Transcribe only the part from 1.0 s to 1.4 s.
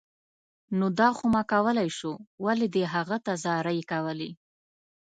خو